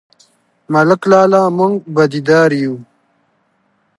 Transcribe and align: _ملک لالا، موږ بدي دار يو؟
_ملک 0.73 1.01
لالا، 1.11 1.41
موږ 1.57 1.73
بدي 1.95 2.21
دار 2.27 2.49
يو؟ 2.61 2.73